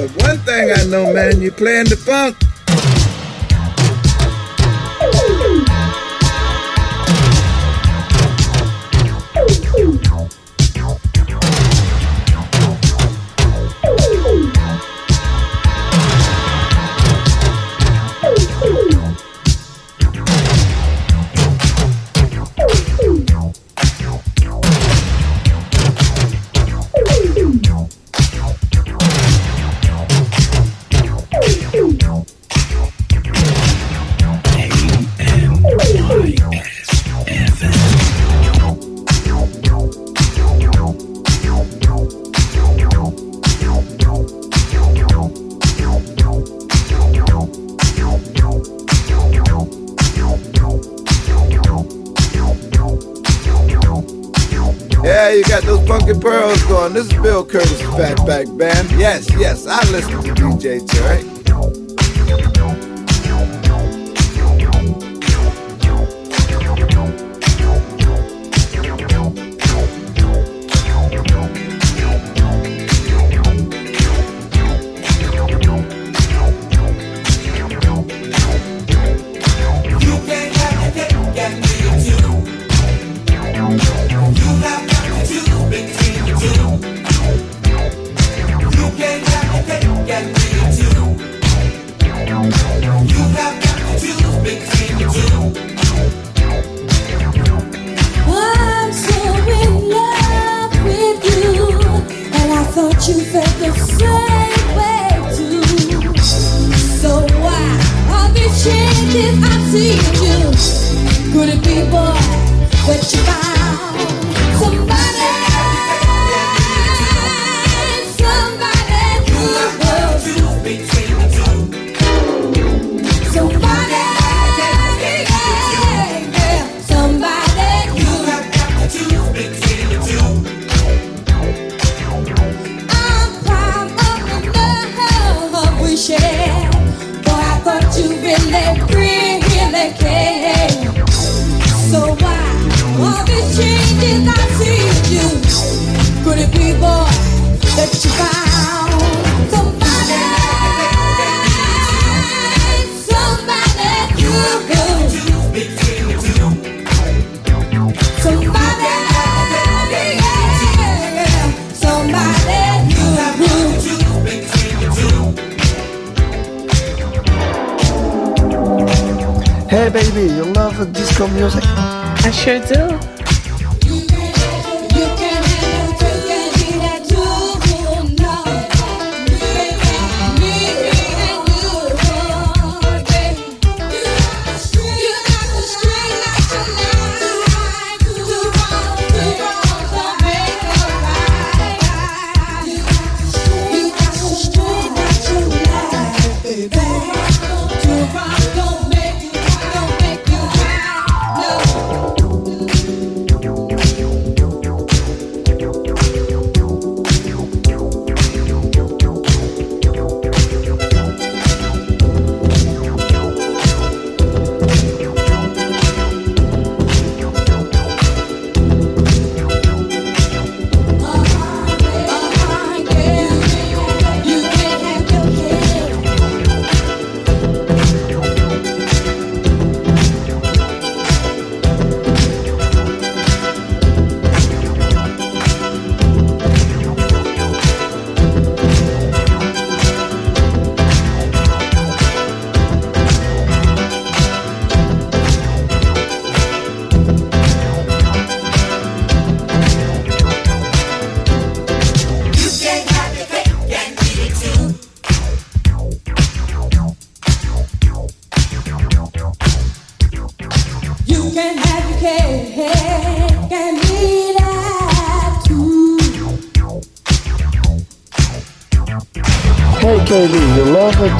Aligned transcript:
But 0.00 0.22
one 0.22 0.38
thing 0.38 0.72
I 0.72 0.84
know, 0.84 1.12
man, 1.12 1.42
you 1.42 1.52
playing 1.52 1.84
the 1.84 1.96
funk. 1.96 2.34
Pearl's 56.20 56.62
gone. 56.64 56.92
This 56.92 57.06
is 57.06 57.22
Bill 57.22 57.44
Curtis 57.44 57.80
Fatback 57.80 58.56
Band. 58.58 58.90
Yes, 58.92 59.30
yes, 59.38 59.66
I 59.66 59.80
listen 59.90 60.22
to 60.22 60.34
DJ 60.34 60.86
Cherry. 60.92 61.39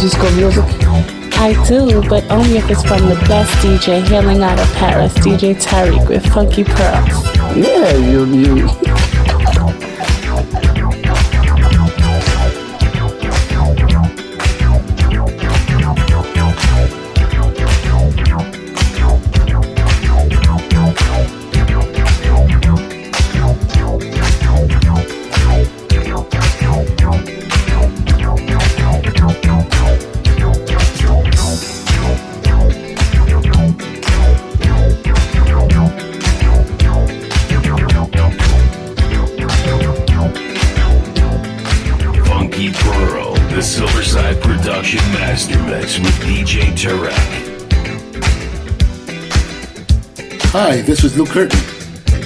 disco 0.01 0.31
music? 0.35 0.65
I 1.35 1.53
do, 1.69 2.03
but 2.09 2.25
only 2.31 2.57
if 2.57 2.71
it's 2.71 2.83
from 2.83 3.01
the 3.01 3.17
best 3.29 3.53
DJ 3.65 4.03
hailing 4.03 4.43
out 4.43 4.59
of 4.59 4.67
Paris, 4.75 5.13
DJ 5.15 5.55
Tarek 5.55 6.09
with 6.09 6.25
Funky 6.33 6.65
Pearls. 6.65 7.37
Yeah, 7.55 7.97
you, 7.97 8.25
you 8.25 9.00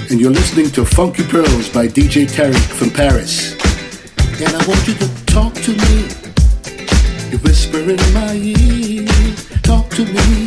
and 0.09 0.19
you're 0.19 0.31
listening 0.31 0.69
to 0.69 0.85
Funky 0.85 1.23
Pearls 1.23 1.69
by 1.69 1.87
DJ 1.87 2.27
Tarek 2.27 2.55
from 2.55 2.89
Paris. 2.89 3.53
And 4.39 4.49
I 4.49 4.67
want 4.67 4.87
you 4.87 4.93
to 4.95 5.25
talk 5.25 5.53
to 5.53 5.71
me. 5.71 6.07
You 7.31 7.37
whisper 7.39 7.79
in 7.79 7.97
my 8.13 8.33
ear, 8.35 9.07
talk 9.63 9.89
to 9.91 10.05
me. 10.05 10.45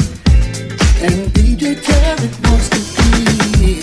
And 1.00 1.32
DJ 1.32 1.76
Tarek 1.76 2.32
wants 2.48 2.68
to 2.70 2.78
be. 2.78 3.80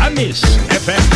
Amis 0.00 0.42
FM. 0.68 1.13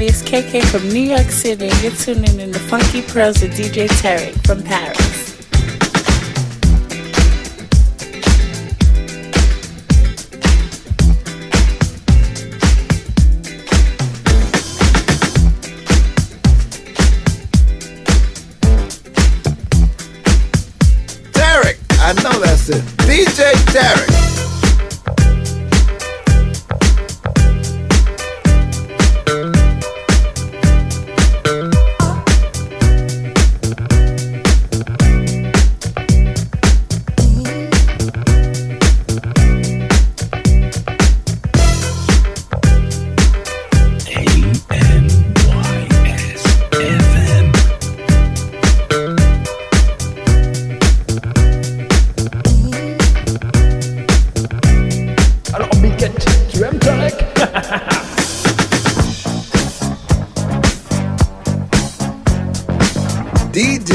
Everybody, 0.00 0.06
it's 0.06 0.22
KK 0.22 0.64
from 0.70 0.88
New 0.88 1.00
York 1.00 1.30
City, 1.30 1.68
and 1.68 1.82
you're 1.82 1.92
tuning 1.92 2.40
in 2.40 2.52
to 2.52 2.58
Funky 2.58 3.02
Pearls 3.02 3.42
with 3.42 3.52
DJ 3.52 3.86
Tarek 3.86 4.34
from 4.46 4.62
Paris. 4.62 5.09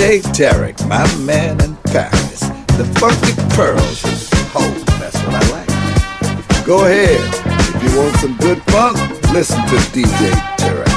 DJ 0.05 0.37
Derek, 0.37 0.79
my 0.85 1.03
man 1.21 1.59
in 1.63 1.75
Paris. 1.77 2.41
The 2.77 2.85
Funky 2.99 3.33
Pearls. 3.55 4.03
Oh, 4.53 4.71
that's 4.99 5.17
what 5.23 5.33
I 5.33 5.49
like. 5.49 6.63
Go 6.63 6.85
ahead. 6.85 7.19
If 7.73 7.91
you 7.91 7.97
want 7.97 8.15
some 8.17 8.37
good 8.37 8.61
funk, 8.65 8.99
listen 9.33 9.59
to 9.65 9.75
DJ 9.97 10.57
Derek. 10.57 10.94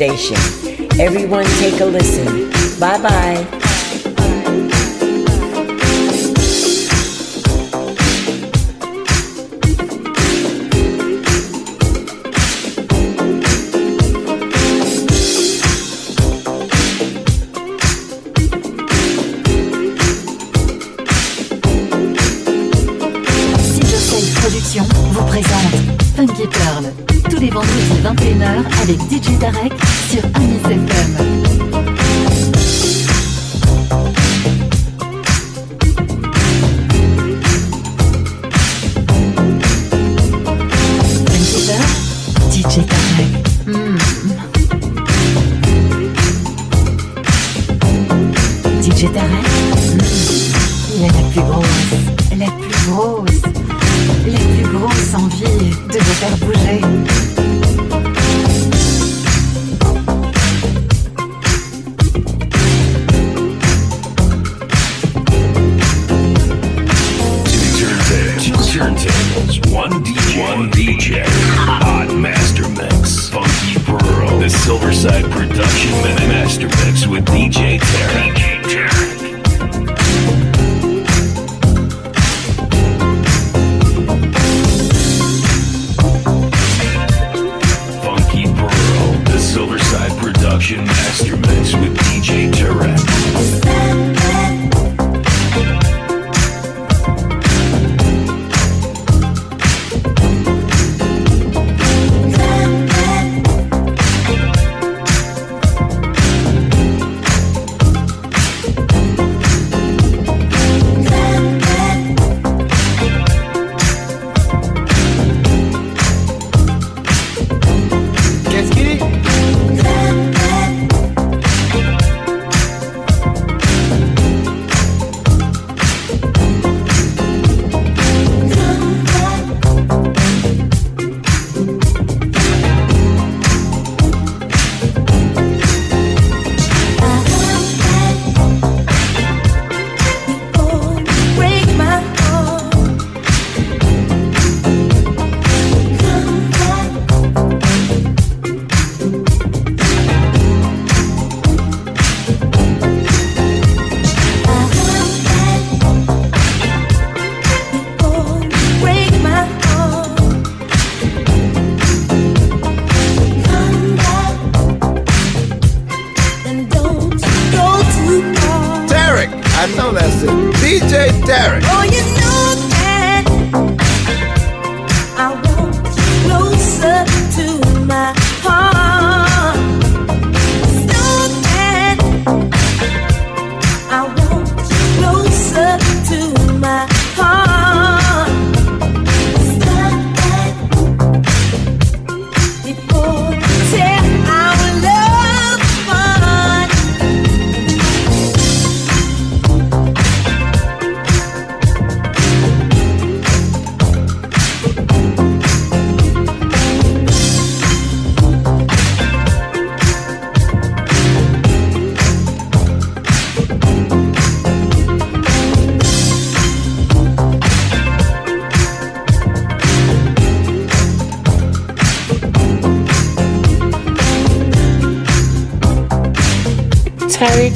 station. 0.00 0.36
Everyone, 0.98 1.44
take 1.58 1.78
a 1.80 1.84
listen. 1.84 2.48
Bye 2.80 3.02
bye. 3.02 3.69
21h 28.14 28.64
avec 28.82 29.00
DJ 29.02 29.38
Tarek 29.38 29.72
sur 30.10 30.24
Amis 30.34 30.58
FM. 30.64 31.49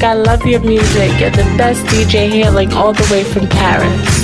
I 0.05 0.13
love 0.13 0.45
your 0.45 0.61
music. 0.61 1.19
You're 1.19 1.31
the 1.31 1.45
best 1.57 1.85
DJ 1.87 2.31
here, 2.31 2.51
like 2.51 2.73
all 2.73 2.93
the 2.93 3.09
way 3.11 3.25
from 3.25 3.49
Paris. 3.49 4.24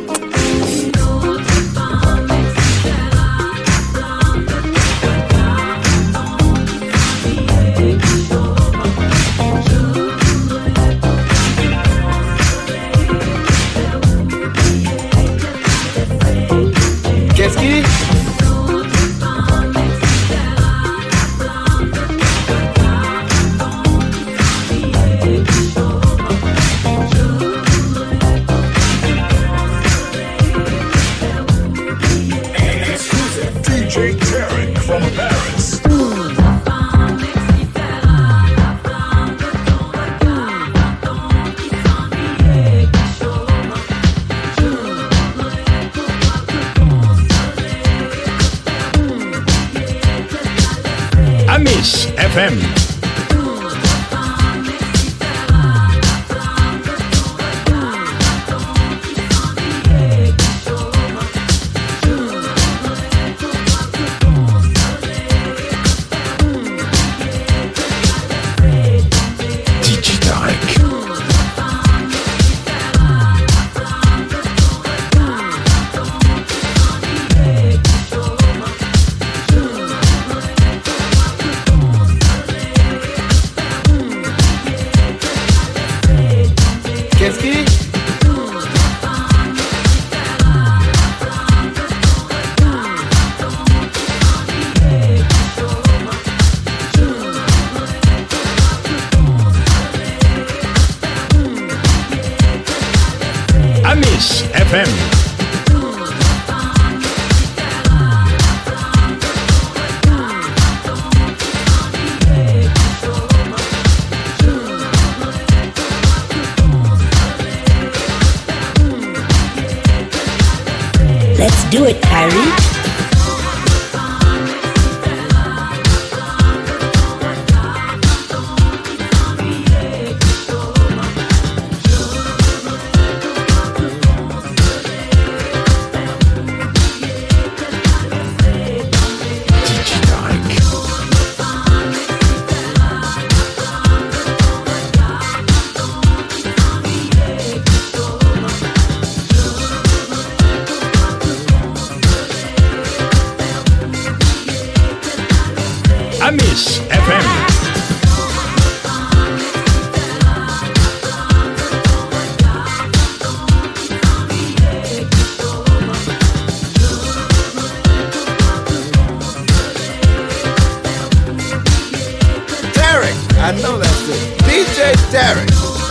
DJ 174.47 174.93
Tarek. 175.11 175.90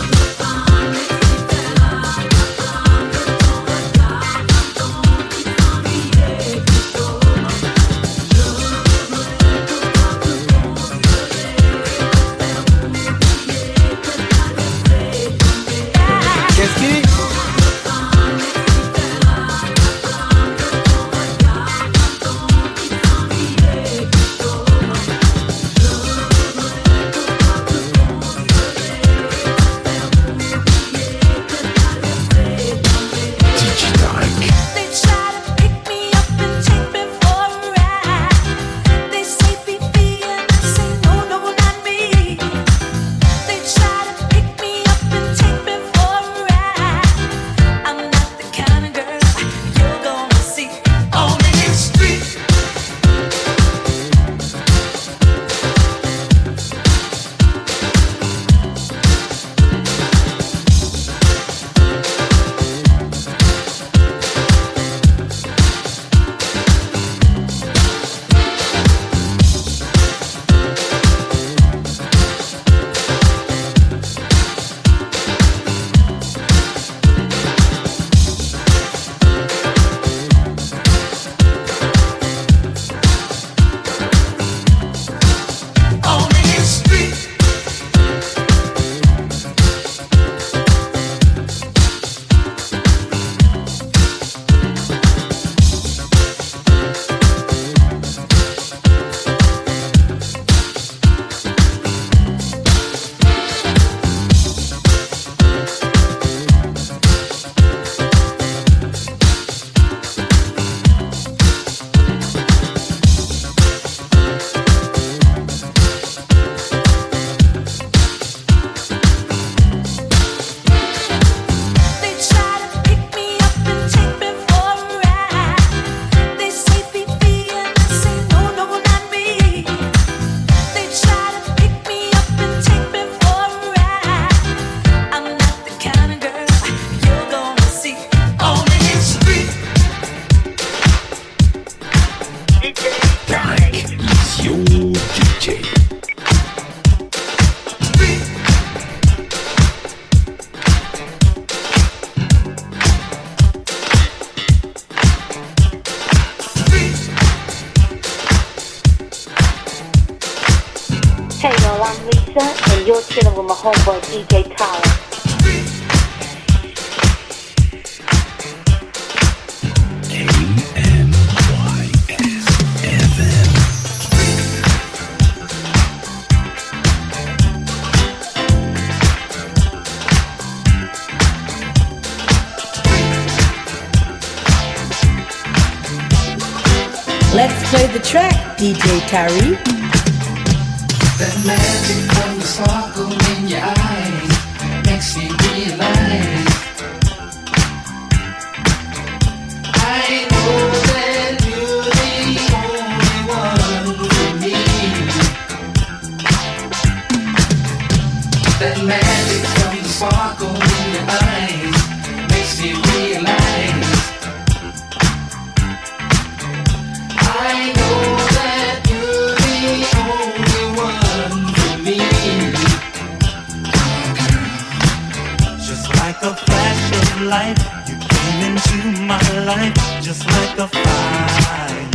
You 227.31 227.37
came 227.37 228.43
into 228.43 229.03
my 229.03 229.21
life 229.45 229.73
just 230.01 230.25
like 230.27 230.59
a 230.59 230.67
fire. 230.67 231.87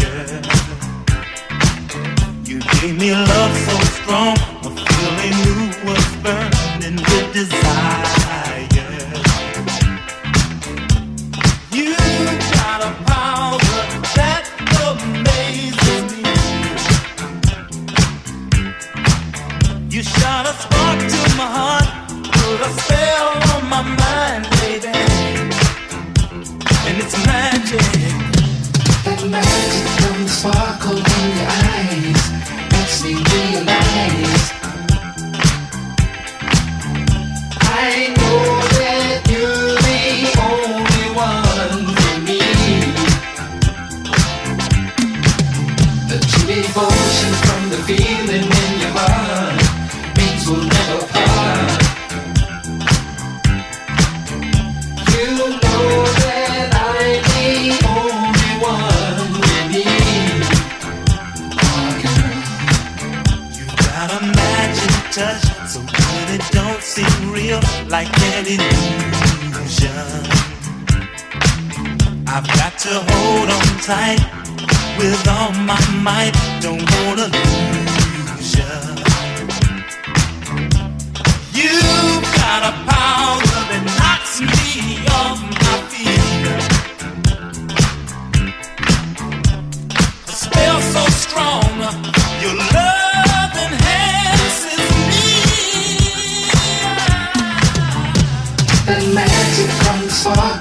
You 2.46 2.58
gave 2.80 2.98
me 2.98 3.12
love 3.12 3.54
so 3.54 3.78
strong. 3.84 4.55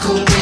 Cool. 0.02 0.35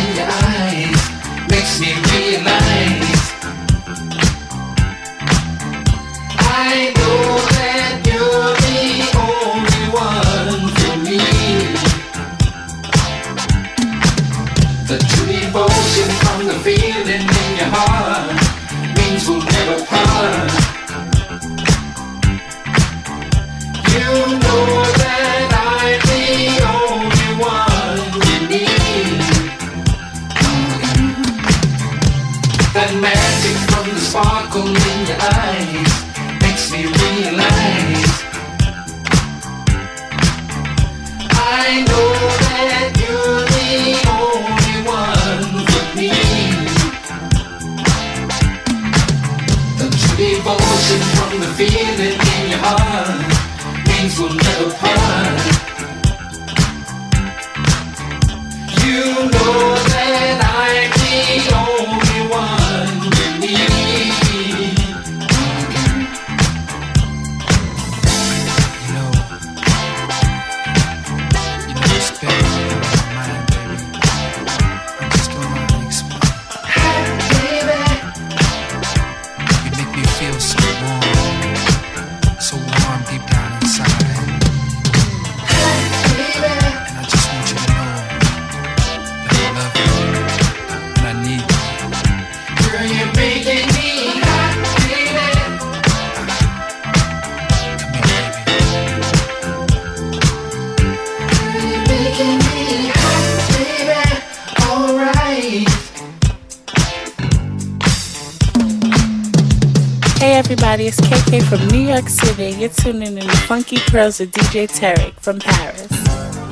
KK 111.04 111.44
from 111.44 111.68
New 111.68 111.88
York 111.88 112.08
City. 112.08 112.58
You're 112.58 112.70
tuning 112.70 113.18
in 113.18 113.28
to 113.28 113.38
Funky 113.48 113.78
Pearls 113.78 114.20
with 114.20 114.32
DJ 114.32 114.68
Tarek 114.68 115.14
from 115.20 115.40
Paris. 115.40 116.43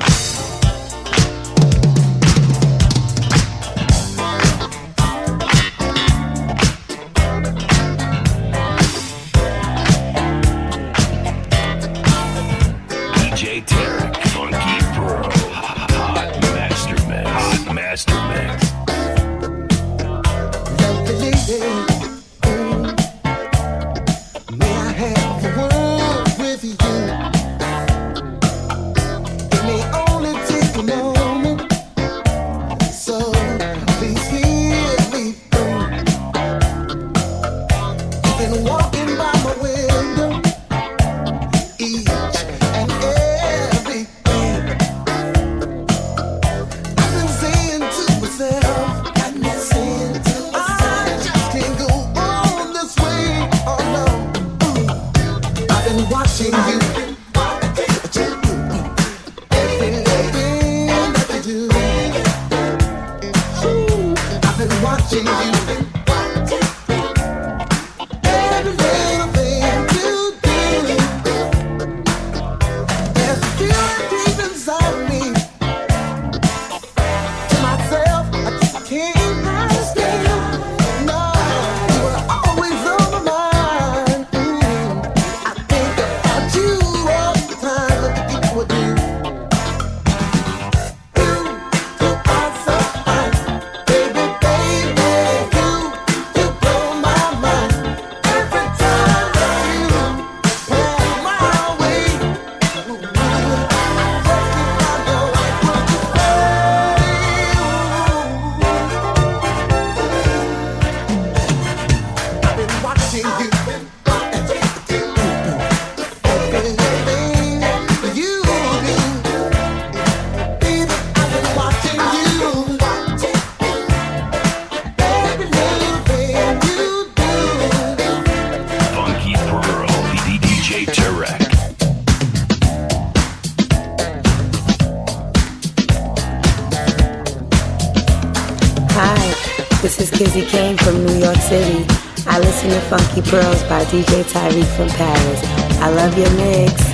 Pearls 143.32 143.64
by 143.64 143.86
DJ 143.86 144.24
Tarek 144.26 144.66
from 144.76 144.90
Paris. 144.90 145.42
I 145.80 145.90
love 145.90 146.18
your 146.18 146.30
mix. 146.32 146.92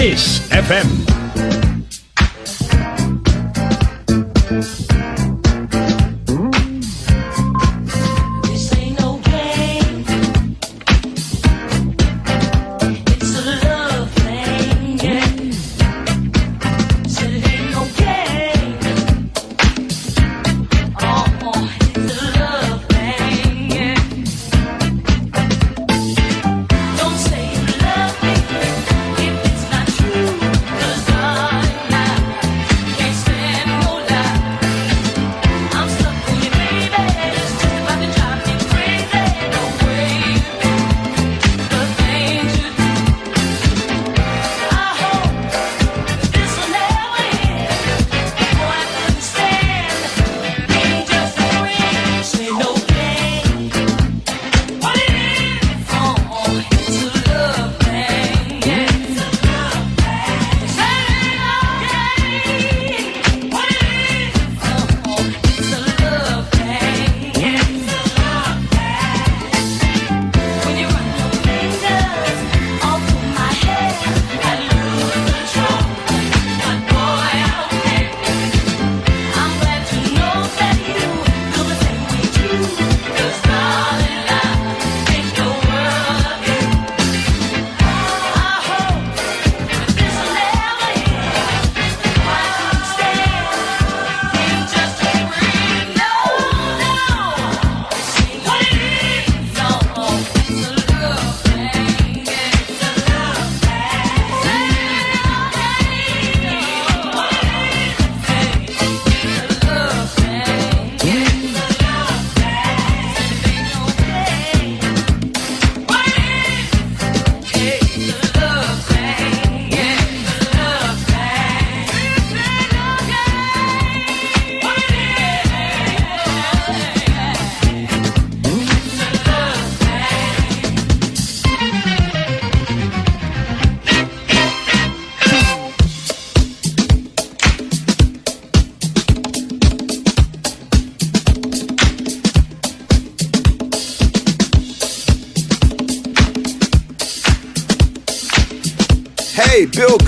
Miss 0.00 0.40
FM 0.48 0.99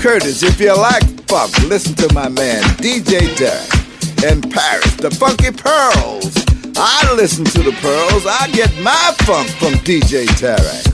Curtis. 0.03 0.43
If 0.43 0.59
you 0.59 0.75
like 0.75 1.01
funk, 1.29 1.57
listen 1.69 1.95
to 1.95 2.13
my 2.13 2.27
man 2.27 2.61
DJ 2.83 3.21
Tarek 3.37 4.29
in 4.29 4.41
Paris, 4.41 4.95
the 4.97 5.09
Funky 5.09 5.49
Pearls. 5.49 6.35
I 6.75 7.13
listen 7.15 7.45
to 7.45 7.63
the 7.63 7.71
Pearls. 7.79 8.25
I 8.27 8.49
get 8.51 8.69
my 8.81 9.15
funk 9.19 9.47
from 9.51 9.75
DJ 9.85 10.25
Tarek. 10.25 10.92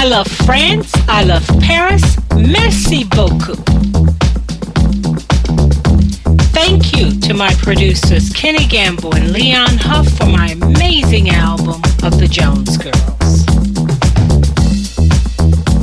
I 0.00 0.04
love 0.04 0.28
France. 0.28 0.92
I 1.08 1.24
love 1.24 1.44
Paris. 1.60 2.16
Merci 2.36 3.02
beaucoup. 3.02 3.58
Thank 6.54 6.96
you 6.96 7.18
to 7.22 7.34
my 7.34 7.52
producers 7.54 8.32
Kenny 8.32 8.64
Gamble 8.66 9.16
and 9.16 9.32
Leon 9.32 9.76
Huff 9.76 10.08
for 10.16 10.26
my 10.26 10.50
amazing 10.62 11.30
album 11.30 11.82
of 12.04 12.20
the 12.20 12.28
Jones 12.30 12.78
Girls. 12.78 13.44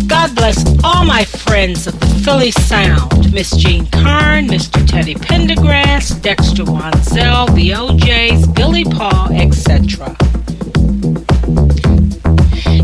God 0.08 0.34
bless 0.34 0.63
all 0.82 1.04
my 1.04 1.25
friends 1.25 1.86
of 1.86 1.99
the 1.99 2.08
Philly 2.23 2.51
Sound 2.51 3.34
Miss 3.34 3.51
Jean 3.58 3.86
Carn, 3.88 4.47
Mr. 4.47 4.88
Teddy 4.88 5.15
Pendergrass, 5.15 6.21
Dexter 6.21 6.63
Wansel, 6.63 7.54
the 7.54 7.75
O'Jays, 7.75 8.47
Billy 8.47 8.86
Paul, 8.86 9.34
etc. 9.34 10.15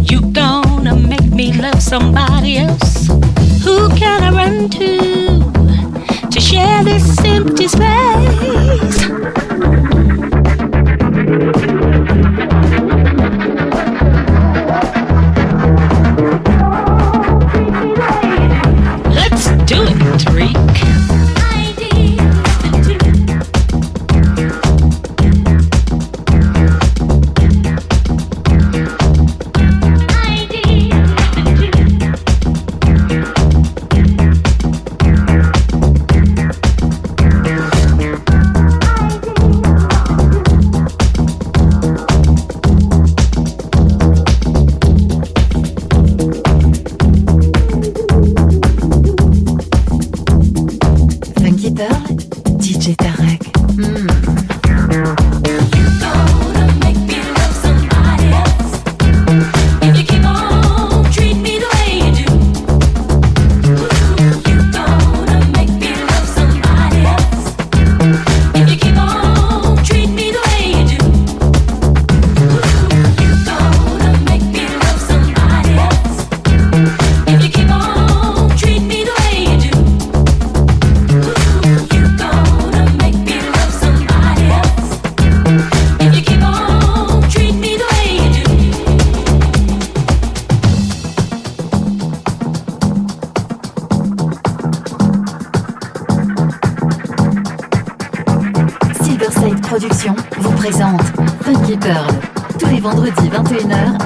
You 0.03 0.29
gonna 0.33 0.95
make 1.41 1.55
me 1.55 1.61
love 1.61 1.81
somebody 1.81 2.57
else? 2.57 3.07
Who 3.63 3.89
can 3.95 4.23
I 4.23 4.31
run 4.31 4.69
to 4.69 6.29
to 6.29 6.39
share 6.39 6.83
this 6.83 7.17
empty 7.25 7.67
space? 7.67 9.09
Let's 19.09 19.47
do 19.65 19.81
it, 19.83 19.97
Tarek. 20.21 21.00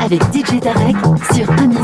Avec 0.05 0.21
DJ 0.31 0.59
Tarek 0.59 0.95
sur 1.33 1.49
Amis 1.53 1.74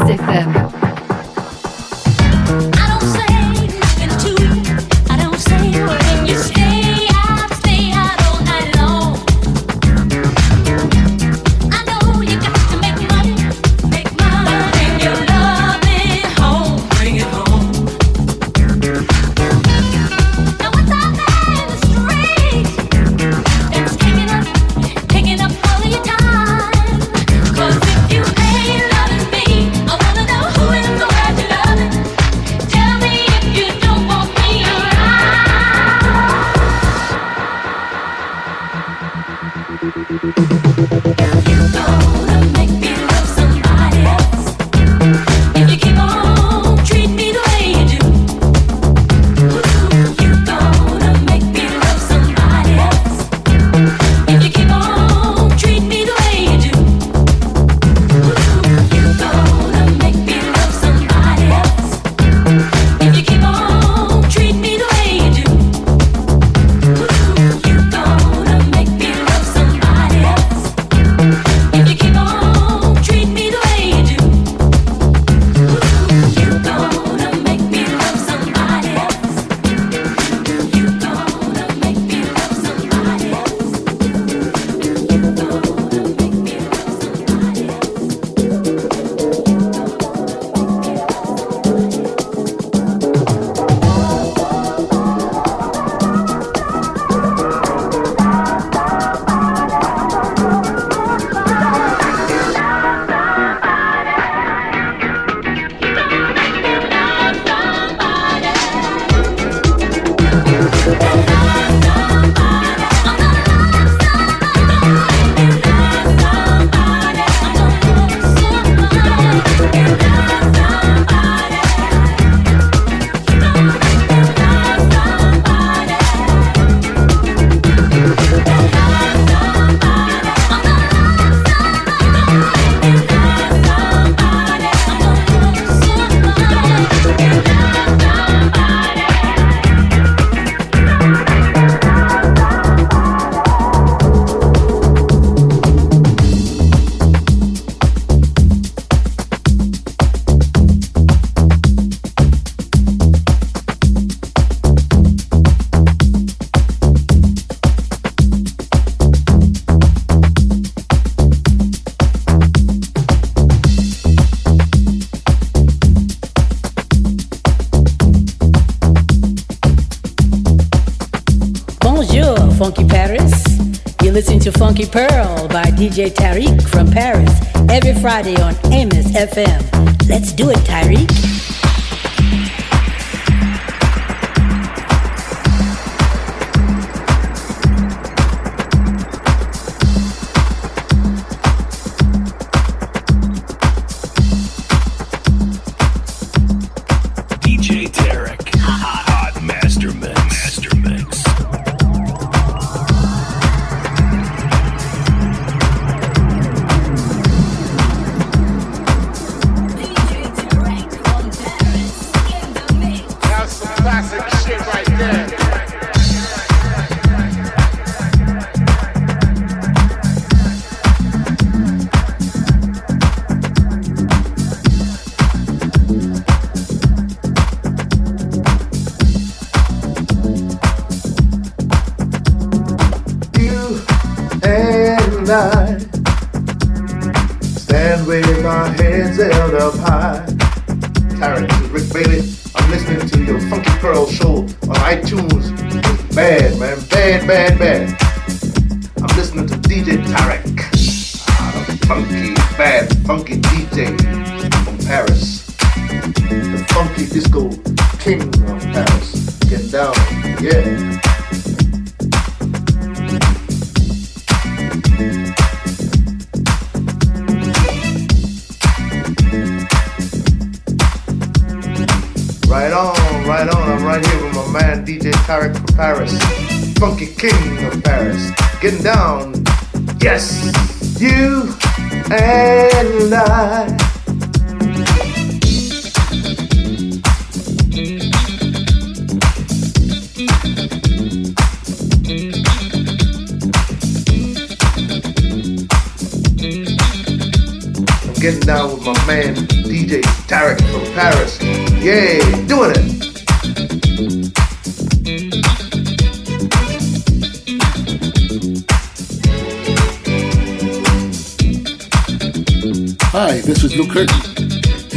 Hi, 313.24 313.40
this 313.42 313.64
is 313.64 313.76
Luke 313.76 313.92
Curtin, 313.92 314.20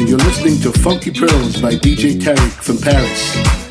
and 0.00 0.08
you're 0.08 0.16
listening 0.16 0.58
to 0.60 0.72
Funky 0.80 1.10
Pearls 1.10 1.60
by 1.60 1.72
DJ 1.74 2.18
Tarek 2.18 2.52
from 2.52 2.78
Paris. 2.78 3.63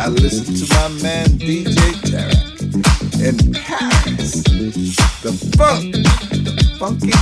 I 0.00 0.08
listen 0.08 0.54
to 0.54 0.74
my 0.74 0.88
man 1.02 1.26
DJ 1.36 1.76
Tarek 2.08 3.20
in 3.20 3.52
Paris. 3.52 4.42
The 5.20 5.32
funk, 5.58 5.92
the 5.92 6.76
funky 6.78 7.12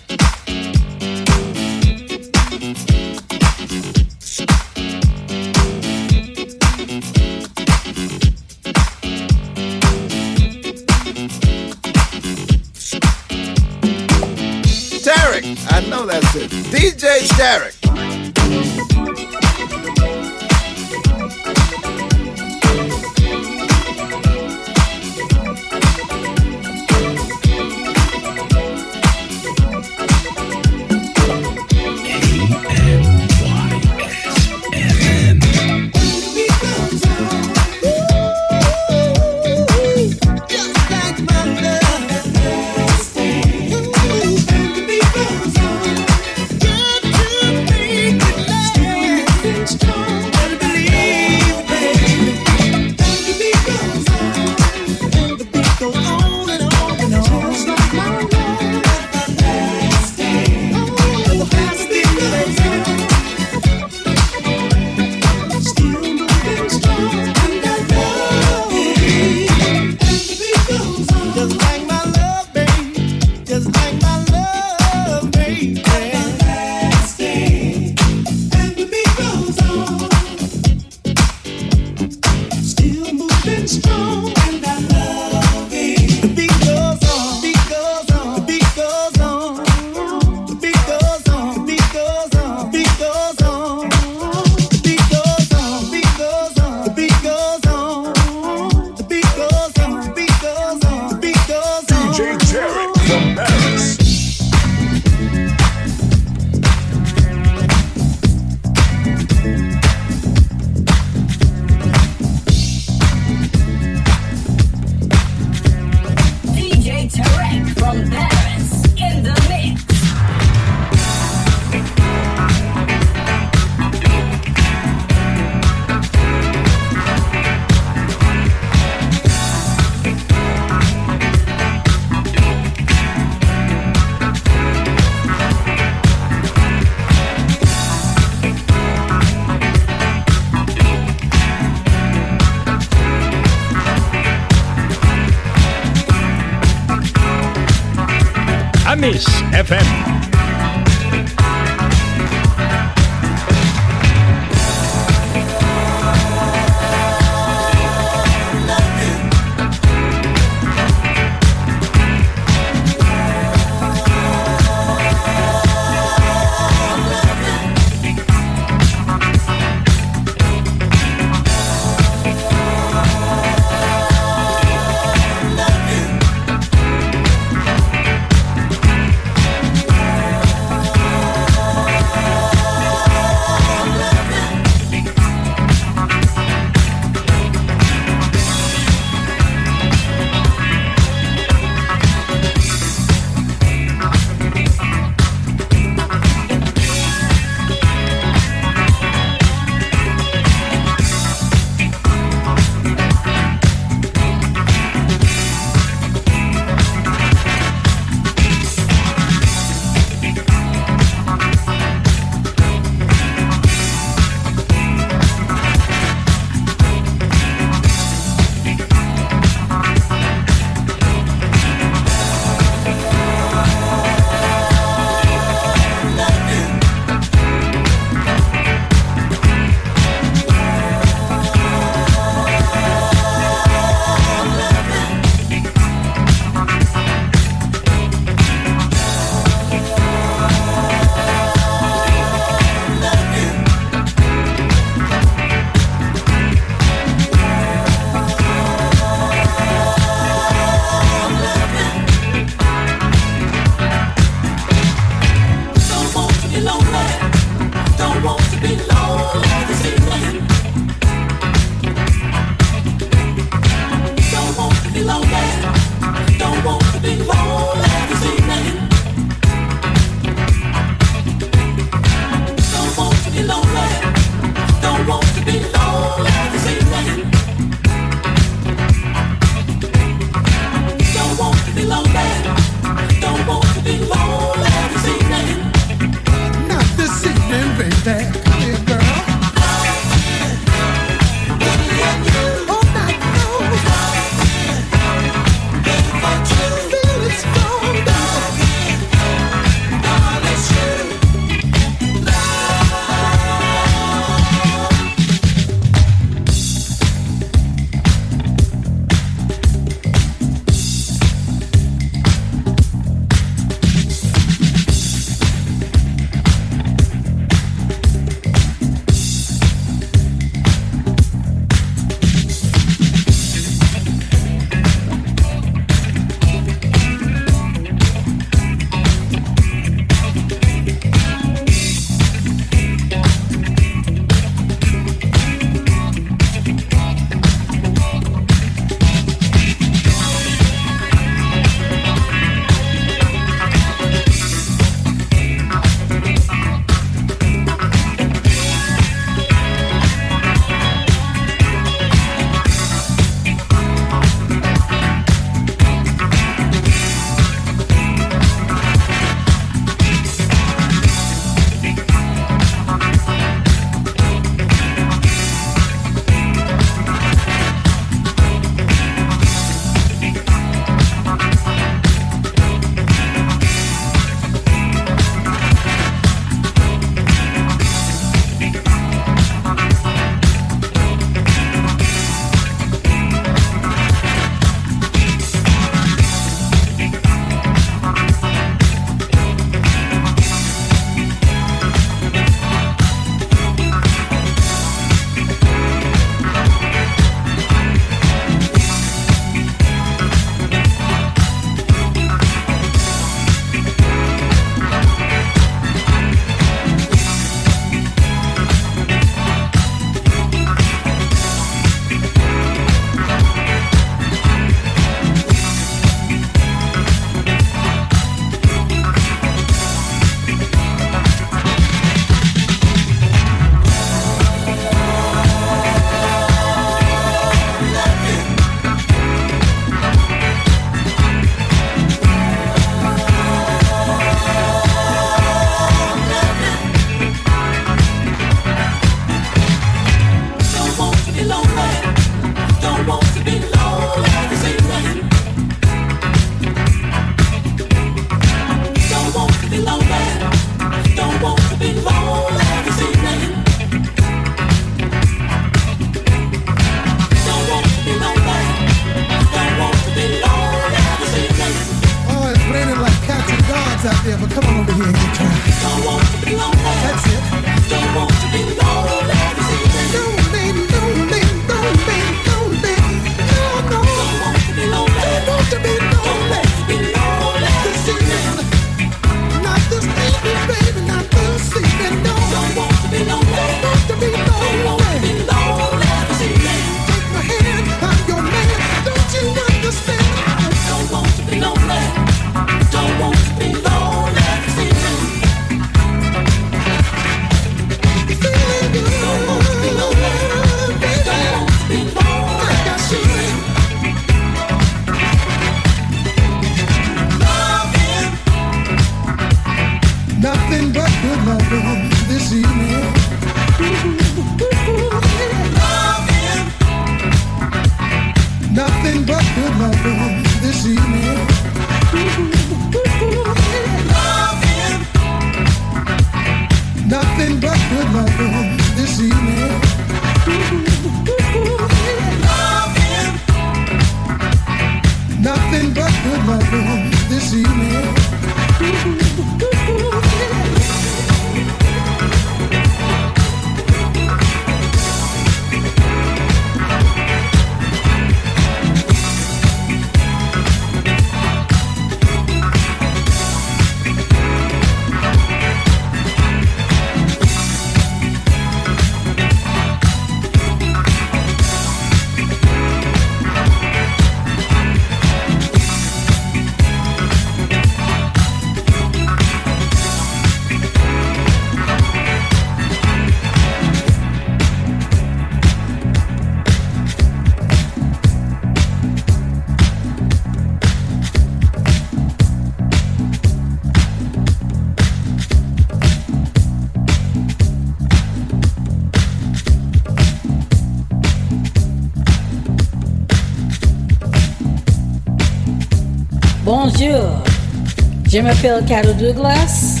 Jim 598.40 598.48
Appelicado 598.48 599.12
Douglas. 599.20 600.00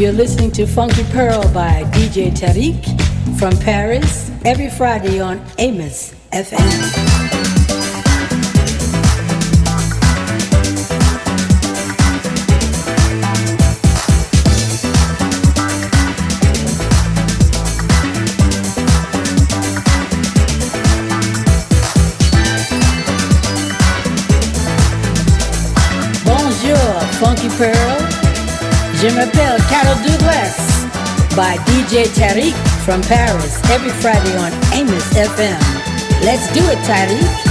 You're 0.00 0.12
listening 0.12 0.50
to 0.52 0.64
Funky 0.66 1.04
Pearl 1.12 1.42
by 1.52 1.82
DJ 1.92 2.30
Tarek 2.30 2.82
from 3.38 3.54
Paris 3.58 4.30
every 4.46 4.70
Friday 4.70 5.20
on 5.20 5.44
Amos 5.58 6.14
FM. 6.32 7.07
Je 29.00 29.06
m'appelle 29.14 29.62
Carol 29.70 29.96
Douglas 30.02 30.56
by 31.36 31.56
DJ 31.66 32.08
Tarek 32.16 32.52
from 32.84 33.00
Paris 33.02 33.60
every 33.70 33.90
Friday 33.90 34.36
on 34.38 34.50
Amos 34.74 35.06
FM. 35.14 35.60
Let's 36.24 36.52
do 36.52 36.60
it, 36.68 36.78
Tarek. 36.78 37.48